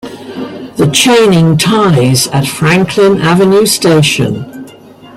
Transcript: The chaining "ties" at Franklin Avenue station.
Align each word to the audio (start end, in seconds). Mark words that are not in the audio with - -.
The 0.77 0.89
chaining 0.91 1.57
"ties" 1.57 2.25
at 2.29 2.47
Franklin 2.47 3.19
Avenue 3.21 3.67
station. 3.67 4.65